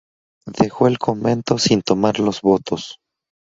[0.47, 2.97] Dejó el convento sin tomar los votos.